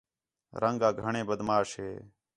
رنگ 0.61 0.79
آ 0.87 0.89
گھݨیں 1.01 1.27
بد 1.29 1.39
ماش 1.47 1.69
ہِے 1.79 1.91